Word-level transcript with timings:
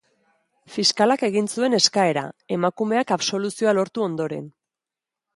Fiskalak 0.75 1.25
egin 1.27 1.49
zuen 1.57 1.75
eskaera, 1.79 2.23
emakumeak 2.55 3.13
absoluzioa 3.17 3.75
lortu 3.81 4.05
ondoren. 4.07 4.49